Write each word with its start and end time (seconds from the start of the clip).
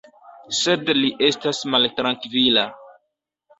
Sed 0.59 0.89
li 1.01 1.11
estas 1.27 1.61
maltrankvila. 1.75 2.67